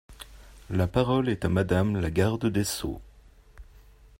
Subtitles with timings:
[0.71, 2.99] La parole est à Madame la garde des sceaux.